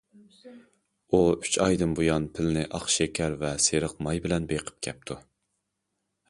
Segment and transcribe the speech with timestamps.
[1.09, 5.21] ئۇ، ئۈچ ئايدىن بۇيان پىلنى ئاق شېكەر ۋە سېرىق ماي بىلەن بېقىپ كەپتۇ.